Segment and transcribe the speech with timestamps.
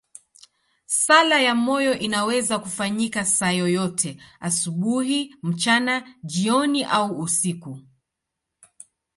[0.87, 7.79] Sala ya moyo inaweza kufanyika saa yoyote, asubuhi, mchana, jioni au usiku.